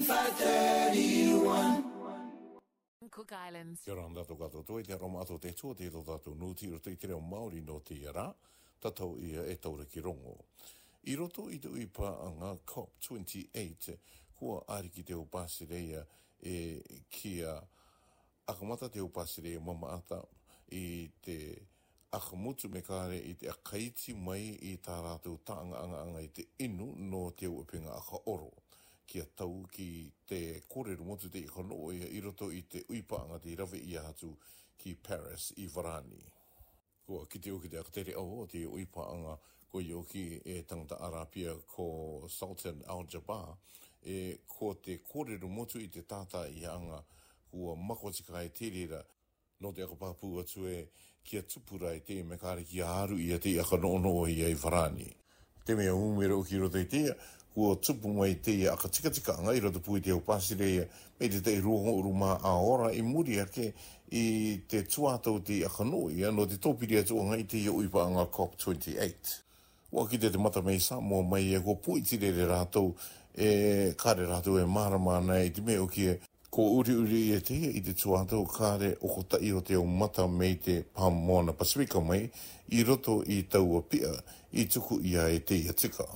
531 0.00 1.84
Cook 3.10 3.32
Islands. 3.32 3.82
Kia 3.84 3.92
rānda 3.94 4.22
tō 4.24 4.36
kato 4.38 4.62
tō 4.64 4.78
i 4.80 4.84
te 4.86 4.94
aroma 4.94 5.20
ato 5.26 5.36
te 5.38 5.50
tua 5.52 5.74
te 5.76 5.90
tō 5.92 6.00
tātou 6.06 6.32
nūti 6.40 6.68
i 6.70 6.70
roto 6.72 6.88
i 6.88 6.96
te 6.96 7.10
reo 7.10 7.18
Māori 7.20 7.60
no 7.66 7.76
te 7.84 7.98
ara, 8.08 8.24
tatau 8.80 9.18
ia 9.20 9.44
e 9.44 9.56
taura 9.60 9.84
ki 9.84 10.00
rongo. 10.00 10.38
I 11.12 11.16
roto 11.20 11.48
i 11.52 11.58
tū 11.60 11.74
i 11.76 11.84
pā 11.92 12.08
a 12.08 12.30
ngā 12.38 12.52
COP28, 12.72 13.98
kua 14.38 14.62
āriki 14.72 15.04
te 15.10 15.18
upāsireia 15.20 16.00
e 16.48 16.56
kia 17.12 17.58
akamata 18.48 18.88
te 18.88 19.04
upāsireia 19.04 19.60
mama 19.60 19.92
ata 19.98 20.22
i 20.80 21.10
te 21.20 21.36
akamutu 22.16 22.72
me 22.72 22.80
kāre 22.88 23.20
i 23.20 23.36
te 23.38 23.52
akaiti 23.52 24.16
mai 24.16 24.54
i 24.72 24.78
tā 24.80 24.96
rātou 25.04 25.36
tāanga 25.44 25.84
anga 25.84 26.00
anga 26.08 26.24
i 26.24 26.32
te 26.40 26.48
inu 26.66 26.88
no 26.96 27.26
te 27.36 27.52
upinga 27.52 27.92
aka 28.00 28.24
oro. 28.32 28.48
Kua 28.50 28.68
kia 29.10 29.26
tau 29.34 29.64
ki 29.74 29.86
te 30.28 30.38
kōrero 30.70 31.02
motu 31.02 31.26
te 31.34 31.40
ikono 31.42 31.74
o 31.82 31.88
ia 31.92 32.06
i 32.14 32.20
roto 32.22 32.46
i 32.54 32.60
te 32.70 32.84
uipaanga 32.92 33.40
te 33.42 33.56
rawe 33.58 33.78
i 33.88 33.96
ahatu 33.98 34.28
ki 34.78 34.92
Paris 35.02 35.48
i 35.58 35.66
Varani. 35.66 36.20
Kua 37.06 37.24
ki 37.26 37.40
te 37.42 37.50
uki 37.50 37.68
te 37.72 37.80
akatere 37.82 38.14
au 38.20 38.44
o 38.44 38.46
te 38.46 38.62
uipaanga 38.70 39.34
ko 39.72 39.82
i 39.82 39.90
oki 39.94 40.22
e 40.44 40.60
tangata 40.66 41.00
Arapia 41.08 41.56
ko 41.74 42.28
Sultan 42.30 42.84
Al-Jabbar 42.86 43.56
e 44.06 44.20
ko 44.46 44.74
te 44.78 45.00
kōrero 45.02 45.50
motu 45.50 45.82
i 45.82 45.88
te 45.90 46.04
tātā 46.06 46.44
i 46.54 46.62
anga 46.70 47.02
kua 47.50 47.74
makotika 47.76 48.44
e 48.46 48.52
tērera 48.54 49.02
no 49.60 49.72
te 49.74 49.82
ako 49.82 49.98
pāpū 50.00 50.36
atu 50.44 50.68
e 50.70 50.84
kia 51.24 51.42
tupurai 51.42 51.96
e 51.98 52.04
te 52.06 52.22
mekāre 52.24 52.62
ki 52.64 52.78
aru 52.86 53.18
i 53.20 53.32
a 53.34 53.42
te 53.42 53.56
akano 53.60 53.90
ono 53.98 54.14
o 54.22 54.24
i 54.30 54.38
ai 54.46 54.54
Varani. 54.54 55.10
Te 55.66 55.74
mea 55.76 55.92
umwera 55.98 56.38
uki 56.38 56.56
roto 56.58 56.78
i 56.80 56.86
te 56.88 57.02
ia, 57.10 57.18
ua 57.56 57.76
tupu 57.76 58.08
mai 58.08 58.34
te 58.34 58.50
ia 58.50 58.72
aka 58.72 58.88
tika 58.88 59.10
tika 59.10 59.32
anga 59.38 59.54
ira 59.56 59.70
te 59.70 59.78
pui 59.78 60.00
te 60.00 60.10
au 60.10 60.20
pasire 60.20 60.70
ia 60.70 60.84
me 61.18 61.28
te 61.28 61.40
te 61.40 61.52
iruho 61.56 61.92
uru 61.98 62.12
maa 62.14 62.38
a 62.42 62.54
ora 62.56 62.92
i 62.94 63.02
muri 63.02 63.40
ake 63.40 63.72
i 64.10 64.60
te 64.68 64.82
tuatau 64.86 65.42
te 65.44 65.64
aka 65.66 65.84
no 65.84 66.10
ia 66.10 66.30
no 66.30 66.46
te 66.46 66.58
topiri 66.58 66.98
atu 66.98 67.18
anga 67.20 67.36
i 67.38 67.44
te 67.46 67.58
ia 67.58 67.72
uipa 67.72 68.02
anga 68.04 68.26
COP28. 68.30 69.42
Ua 69.92 70.06
ki 70.08 70.18
te 70.18 70.30
te 70.30 70.38
mata 70.38 70.62
mei 70.62 70.78
sa 70.78 71.00
mua 71.00 71.22
mai 71.22 71.54
e 71.54 71.58
ko 71.60 71.74
pui 71.74 72.02
tire 72.02 72.30
re 72.30 72.46
rātou 72.46 72.94
e 73.34 73.94
kare 73.98 74.26
rātou 74.30 74.60
e 74.62 74.66
marama 74.66 75.16
ana 75.18 75.40
i 75.42 75.50
te 75.50 75.60
meo 75.60 75.88
kie 75.90 76.20
ko 76.50 76.62
uri 76.78 76.94
uri 76.94 77.20
e 77.34 77.40
te 77.42 77.54
ia 77.54 77.74
i 77.74 77.82
te 77.82 77.92
tuatau 77.98 78.46
kare 78.46 78.94
o 79.00 79.08
kota 79.10 79.42
i 79.42 79.50
o 79.54 79.60
te 79.60 79.74
au 79.74 79.84
mata 79.86 80.26
mei 80.28 80.54
te 80.62 80.82
pamona 80.94 81.52
pasifika 81.52 81.98
mai 82.00 82.30
i 82.70 82.82
roto 82.84 83.22
i 83.26 83.42
taua 83.50 83.82
pia 83.82 84.14
i 84.52 84.66
tuku 84.68 85.00
ia 85.02 85.26
e 85.28 85.40
te 85.42 85.54
Ia 85.54 85.72
tika 85.72 86.06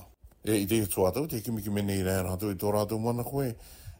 e 0.45 0.61
i 0.61 0.65
te 0.69 0.77
tō 0.85 1.07
atau, 1.09 1.25
te 1.27 1.39
kimi 1.41 1.63
kimi 1.65 1.81
nei 1.81 2.03
rei 2.05 2.19
rātou 2.23 2.53
i 2.53 2.57
tō 2.61 2.69
rātou 2.73 2.99
mana 3.01 3.23
koe, 3.25 3.47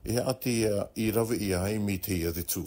e 0.05 0.17
ati 0.29 0.59
i 1.02 1.07
rawe 1.15 1.37
i 1.41 1.52
ai 1.57 1.79
mi 1.81 1.97
te 1.97 2.13
ia 2.19 2.31
te 2.33 2.43
tū. 2.45 2.61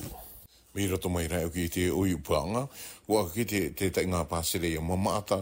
Mi 0.75 0.87
roto 0.87 1.09
mai 1.11 1.27
rei 1.31 1.47
ki 1.55 1.69
te 1.75 1.85
ui 1.91 2.13
upuanga, 2.15 2.65
ua 3.11 3.23
ki 3.31 3.45
te 3.51 3.61
te 3.91 4.05
ngā 4.07 4.25
pāsere 4.31 4.69
i 4.73 4.77
a 4.79 4.83
mamata, 4.83 5.41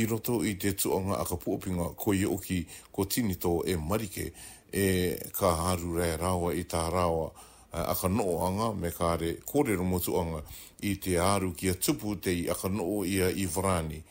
i 0.00 0.04
roto 0.06 0.40
i 0.48 0.52
te 0.60 0.72
tuanga 0.80 1.18
a 1.20 1.24
ka 1.28 1.40
pōpinga 1.40 1.90
koe 1.98 2.20
oki 2.28 2.60
ko 2.92 3.04
tinito 3.06 3.62
e 3.68 3.76
marike, 3.76 4.28
e 4.72 4.86
ka 5.34 5.54
haru 5.64 5.96
rei 5.98 6.12
rawa 6.20 6.52
i 6.56 6.64
tā 6.68 6.86
rawa, 6.92 7.28
a 7.72 7.92
ka 7.96 8.08
noanga 8.08 8.70
me 8.76 8.92
ka 8.96 9.14
re 9.20 9.34
kōrero 9.44 9.84
motuanga 9.84 10.44
i 10.88 10.94
te 11.00 11.16
aru 11.20 11.54
ki 11.56 11.72
a 11.72 11.80
tupu 11.80 12.14
te 12.20 12.32
i 12.36 12.46
a 12.52 12.56
ka 12.56 12.68
noo 12.68 13.00
ia 13.08 13.32
i 13.32 13.44
vrani. 13.48 14.02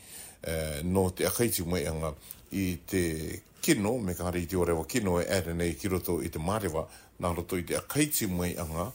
Eh, 0.41 0.79
no 0.83 1.09
te 1.11 1.25
akaiti 1.25 1.63
mai 1.65 1.85
anga 1.87 2.11
i 2.53 2.75
te 2.87 3.01
kino, 3.61 3.97
me 3.97 4.13
ka 4.15 4.23
hari 4.27 4.43
i 4.45 4.49
te 4.49 4.57
orewa 4.57 4.83
kino 4.85 5.17
e 5.19 5.23
ere 5.25 5.53
nei 5.53 5.73
ki 5.75 5.87
roto 5.87 6.19
i 6.21 6.29
te 6.29 6.39
marewa, 6.39 6.83
nā 7.19 7.31
roto 7.35 7.57
i 7.57 7.65
te 7.65 7.75
akaiti 7.77 8.27
mai 8.29 8.53
anga 8.61 8.85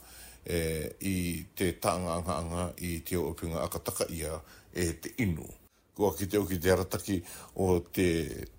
e, 0.47 0.61
i 1.01 1.17
te 1.59 1.73
taanga 1.81 2.15
anga 2.21 2.37
anga 2.39 2.69
i 2.87 3.01
te 3.05 3.17
opinga 3.19 3.59
akataka 3.67 4.07
ia 4.15 4.39
e 4.75 4.87
te 5.03 5.15
inu 5.27 5.47
kua 5.95 6.15
ki 6.17 6.27
te 6.31 6.39
oki 6.41 6.57
te 6.61 6.71
arataki 6.73 7.19
o 7.61 7.67
te 7.93 8.07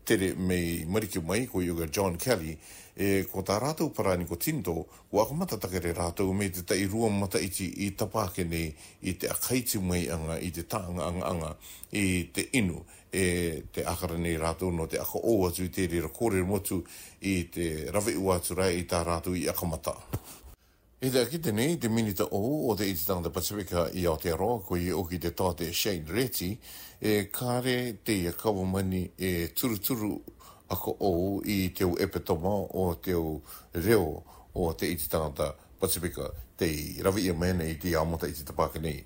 tere 0.06 0.34
mei 0.38 0.84
mariki 0.86 1.20
mai 1.28 1.48
ko 1.50 1.62
yoga 1.66 1.88
John 1.90 2.18
Kelly 2.22 2.54
e 2.94 3.24
ko 3.30 3.42
tā 3.42 3.56
rātou 3.60 3.90
parani 3.90 4.28
ko 4.30 4.38
tindo, 4.38 4.84
o 5.10 5.22
aku 5.22 5.34
matatake 5.34 5.80
re 5.82 5.96
rātou 5.98 6.30
mei 6.38 6.52
te 6.54 6.62
tai 6.62 6.84
rua 6.92 7.10
mata 7.10 7.42
iti 7.42 7.66
i 7.88 7.88
tapāke 7.98 8.46
nei 8.46 8.68
i 9.10 9.16
te 9.18 9.32
akaiti 9.34 9.82
mai 9.82 10.06
anga 10.14 10.38
i 10.38 10.52
te 10.54 10.68
tānga 10.70 11.10
anga 11.10 11.26
anga 11.32 11.50
i 11.92 12.28
te 12.36 12.46
inu 12.62 12.84
e 13.10 13.64
te 13.74 13.82
akara 13.82 14.18
nei 14.22 14.38
rātou 14.38 14.70
no 14.70 14.86
te 14.86 15.02
ako 15.02 15.24
o 15.34 15.36
atu 15.50 15.66
i 15.66 15.74
te 15.74 15.90
rira 15.90 16.14
kōrere 16.14 16.46
motu 16.46 16.84
i 17.26 17.40
te 17.54 17.90
rawe 17.90 18.14
ua 18.14 18.38
atu 18.38 18.60
rai 18.62 18.76
i 18.84 18.86
tā 18.86 19.02
rātou 19.10 19.34
i 19.42 19.50
aku 19.50 19.70
mata. 19.74 19.98
E 21.06 21.09
te 21.09 21.19
akite 21.19 21.52
nei, 21.52 21.78
te 21.78 21.90
minita 21.90 22.24
o 22.24 22.69
o 22.69 22.75
te 22.75 22.86
ititanga 22.86 23.28
te 23.28 23.30
Pacifica 23.34 23.90
i 23.91 24.06
Aotearoa, 24.08 24.62
ko 24.64 24.78
i 24.80 24.86
oki 24.96 25.18
te 25.19 25.34
tā 25.36 25.50
te 25.53 25.66
Shane 25.75 26.06
Reti, 26.08 26.53
e 27.03 27.28
kare 27.30 27.97
te 28.08 28.14
ia 28.22 28.31
kawamani 28.31 29.09
e 29.19 29.50
turuturu 29.52 30.13
ako 30.72 30.96
o 31.03 31.42
i 31.44 31.74
te 31.75 31.84
epitoma 32.00 32.53
o 32.80 32.96
te 32.96 33.18
reo 33.84 34.24
o 34.56 34.72
te 34.74 34.94
ititanga 34.94 35.34
te 35.34 35.50
Pacifica, 35.81 36.30
te 36.56 36.72
ravi 37.03 37.28
i 37.28 37.36
mene 37.36 37.68
i 37.68 37.75
te 37.84 37.94
amota 38.00 38.28
i 38.28 38.31
te 38.31 38.47
tapaka 38.47 38.80
nei. 38.80 39.03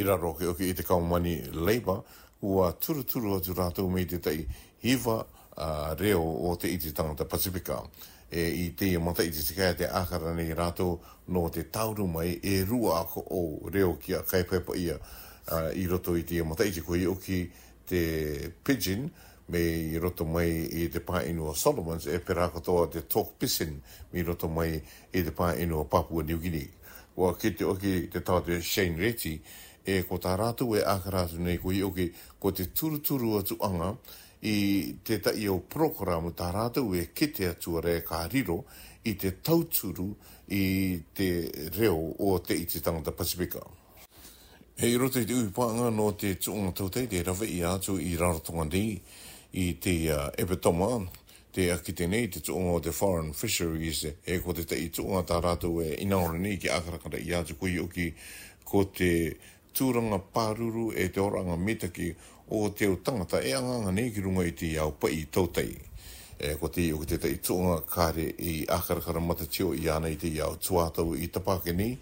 I 0.00 0.02
raro 0.02 0.32
ke 0.40 0.48
oki 0.48 0.70
i 0.70 0.74
te 0.74 0.82
kawamani 0.82 1.42
Labour, 1.52 2.06
ua 2.40 2.72
turuturu 2.72 3.36
atu 3.36 3.52
rātou 3.52 3.92
me 3.92 4.06
te 4.08 4.16
tai 4.16 4.46
hiva 4.80 5.20
reo 5.96 6.22
o 6.48 6.56
te 6.56 6.68
iti 6.68 6.92
tangata 6.92 7.24
Pasifika 7.24 7.82
e 8.28 8.46
i 8.50 8.74
te 8.74 8.98
mata 8.98 9.22
i 9.22 9.28
e 9.28 9.30
te 9.30 9.38
sikai 9.42 9.74
te 9.76 9.86
ākara 9.86 10.32
nei 10.34 10.54
rātou 10.54 10.98
no 11.28 11.48
te 11.50 11.62
tauru 11.70 12.06
mai 12.08 12.40
e 12.42 12.64
rua 12.64 13.00
ako 13.04 13.20
o 13.30 13.70
reo 13.70 13.96
ki 13.96 14.14
a 14.14 14.22
kaipaipa 14.22 14.74
ia 14.76 14.98
i 15.76 15.86
roto 15.86 16.16
i 16.16 16.24
te 16.24 16.42
mata 16.42 16.64
i 16.64 16.72
te 16.72 16.82
koe 16.82 17.06
oki 17.06 17.50
te 17.86 18.50
pidgin 18.64 19.08
me 19.48 19.60
i 19.92 19.98
roto 19.98 20.24
mai 20.24 20.50
i 20.82 20.88
te 20.88 20.98
pā 21.04 21.22
inua 21.28 21.54
Solomons 21.54 22.06
e 22.08 22.18
pera 22.18 22.48
katoa 22.50 22.88
te 22.90 23.02
talk 23.06 23.34
pisin 23.38 23.78
me 24.12 24.20
i 24.20 24.24
roto 24.26 24.48
mai 24.48 24.80
i 25.12 25.22
te 25.22 25.30
pā 25.30 25.52
inua 25.60 25.84
Papua 25.84 26.24
New 26.24 26.38
Guinea. 26.40 26.70
Wa 27.16 27.34
ki 27.38 27.50
te 27.54 27.64
oki 27.64 28.08
te 28.10 28.24
tātu 28.24 28.56
Shane 28.62 28.96
Reti 28.98 29.36
e 29.86 30.00
ko 30.08 30.16
tā 30.18 30.34
rātou 30.40 30.74
e 30.74 30.82
ākara 30.82 31.28
nei 31.38 31.60
koe 31.62 31.78
oki 31.86 32.08
ko 32.40 32.50
te 32.52 32.66
turuturu 32.74 33.36
atu 33.38 33.60
anga 33.62 33.92
i 34.44 34.98
te 35.02 35.18
tai 35.24 35.46
o 35.48 35.56
programu 35.72 36.34
tā 36.36 36.50
rātou 36.52 36.92
e 36.98 37.06
kete 37.16 37.46
atua 37.48 37.80
kā 38.04 38.26
riro 38.28 38.60
i 39.08 39.14
te 39.20 39.30
tauturu 39.42 40.10
i 40.52 41.00
te 41.16 41.28
reo 41.78 42.12
o 42.20 42.36
te 42.40 42.52
i 42.54 42.66
te 42.68 42.80
tangata 42.84 43.12
Pasifika. 43.16 43.60
Hei 44.76 44.96
roto 44.98 45.20
i 45.20 45.24
te 45.24 45.32
ui 45.32 45.46
uipaanga 45.46 45.88
no 45.94 46.10
te 46.18 46.34
tūnga 46.36 46.74
tautai 46.76 47.06
te 47.08 47.22
rawa 47.24 47.46
i 47.48 47.62
atu 47.64 47.96
i 48.02 48.16
rarotonga 48.20 48.64
nei 48.74 48.98
i 49.62 49.72
te 49.80 49.96
uh, 50.12 50.28
epitoma 50.36 50.90
te 51.54 51.68
akite 51.72 52.08
nei 52.10 52.28
te 52.28 52.42
tūnga 52.44 52.76
o 52.76 52.80
te 52.82 52.92
foreign 52.92 53.32
fisheries 53.32 54.02
e 54.10 54.38
ko 54.44 54.52
te 54.52 54.64
tai 54.68 54.90
tūnga 54.92 55.22
tā 55.30 55.40
rātou 55.44 55.80
e 55.86 55.92
inaore 56.04 56.36
nei 56.42 56.58
ki 56.58 56.68
akarakara 56.74 57.22
i 57.22 57.32
atu 57.38 57.56
kui 57.56 57.78
oki 57.80 58.10
ko 58.68 58.84
te 58.92 59.12
tūranga 59.74 60.18
pāruru 60.34 60.92
e 60.96 61.08
te 61.10 61.20
oranga 61.20 61.56
metaki 61.58 62.08
o 62.54 62.66
te 62.70 62.88
o 62.90 62.96
tangata 62.96 63.40
e 63.42 63.52
anganga 63.56 63.90
nei 63.92 64.12
ki 64.14 64.20
runga 64.22 64.44
i 64.46 64.52
te 64.54 64.70
iau 64.70 64.92
pa 65.00 65.10
i 65.10 65.24
tautai. 65.28 65.70
E 66.38 66.54
ko 66.58 66.68
te 66.68 66.82
iu 66.88 66.98
ki 67.02 67.06
te 67.12 67.18
tai 67.22 67.34
tūnga 67.46 67.80
kāre 67.90 68.28
i 68.38 68.54
ākarakara 68.74 69.22
matatio 69.22 69.72
i 69.78 69.88
ana 69.90 70.10
i 70.12 70.16
te 70.20 70.30
iau 70.30 70.56
tuātau 70.60 71.16
i 71.18 71.28
tapāke 71.32 71.74
nei. 71.74 71.98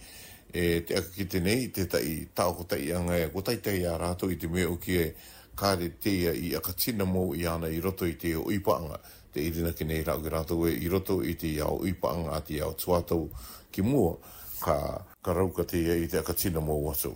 E 0.53 0.83
te 0.85 0.99
aka 1.01 1.15
ki 1.17 1.27
te 1.33 1.41
nei 1.41 1.67
i 1.67 1.71
te 1.73 1.87
tai 1.89 2.05
tāo 2.37 2.53
ko 2.59 2.67
anga 2.99 3.17
e 3.17 3.31
ko 3.33 3.41
tai 3.43 3.57
tai 3.61 3.79
a 3.89 3.97
rātou 3.97 4.31
i 4.33 4.37
te 4.37 4.49
mea 4.49 4.69
o 4.69 4.77
kie 4.77 5.15
kāre 5.57 5.89
teia 6.03 6.33
i 6.33 6.55
akatina 6.57 7.05
mō 7.09 7.25
i 7.39 7.47
ana 7.49 7.69
i 7.69 7.81
roto 7.81 8.05
i 8.07 8.15
te 8.17 8.35
o 8.37 8.51
ipaanga. 8.53 9.01
Te 9.33 9.41
irina 9.41 9.73
ki 9.73 9.85
nei 9.85 10.05
rāu 10.05 10.21
ki 10.23 10.29
rātou 10.33 10.69
e 10.69 10.75
i 10.77 10.89
roto 10.93 11.23
i 11.25 11.35
te 11.41 11.49
iau 11.57 11.85
ipaanga 11.89 12.37
a 12.37 12.43
te 12.45 12.57
iau 12.59 12.75
tuātau 12.77 13.29
ki 13.73 13.83
mua 13.85 14.17
ka, 14.61 14.77
ka 15.25 15.33
rauka 15.33 15.65
teia 15.65 15.97
i 15.97 16.09
te 16.09 16.21
akatina 16.21 16.61
mō 16.61 16.77
watu 16.85 17.15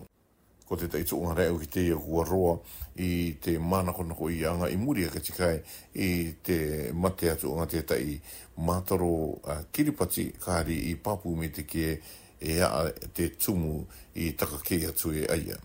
ko 0.69 0.77
te 0.77 0.89
teitu 0.91 1.17
unga 1.21 1.35
reo 1.39 1.59
ki 1.63 1.69
te 1.71 1.83
hua 1.95 2.25
roa 2.27 2.57
i 3.03 3.11
te 3.43 3.55
mana 3.63 3.93
kona 3.95 4.15
ko 4.19 4.29
i 4.31 4.41
anga 4.47 4.67
i 4.71 4.77
muri 4.79 5.07
aka 5.07 5.21
tikai 5.23 5.55
i 6.03 6.09
te 6.45 6.91
mate 6.95 7.31
atu 7.31 7.53
unga 7.53 7.67
te 7.71 7.85
tai 7.87 8.19
mātaro 8.59 9.11
uh, 9.37 9.61
kiripati 9.71 10.27
kāri 10.43 10.79
i 10.91 10.95
papu 10.99 11.35
me 11.39 11.51
te 11.55 11.63
kie 11.69 11.95
e 12.41 12.59
a 12.65 12.87
te 13.15 13.29
tumu 13.39 13.79
i 14.15 14.33
taka 14.33 14.59
kei 14.65 14.87
atu 14.91 15.13
e 15.15 15.25
aia. 15.33 15.57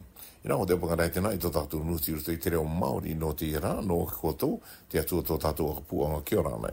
I 0.44 0.50
nā 0.50 0.58
o 0.60 0.66
te 0.66 0.74
apanga 0.78 0.98
rei 1.02 1.12
tēnā 1.14 1.32
i 1.34 1.40
tō 1.42 1.52
tātou 1.54 1.84
nūti 1.86 2.12
uru 2.14 2.26
te 2.26 2.34
i 2.38 2.40
te 2.42 2.50
reo 2.54 2.64
Māori 2.70 3.14
nō 3.18 3.30
te 3.38 3.46
ira 3.50 3.76
nō 3.86 4.00
kikotou 4.14 4.58
te 4.90 5.00
atu 5.02 5.20
o 5.22 5.26
tō 5.26 5.38
tātou 5.44 5.74
akapuanga 5.74 6.22
kia 6.28 6.46
rānei. 6.46 6.70